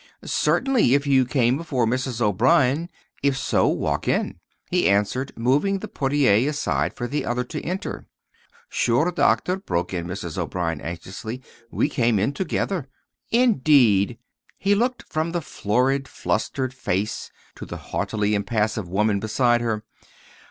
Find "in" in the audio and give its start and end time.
4.07-4.39, 9.93-10.07, 12.17-12.33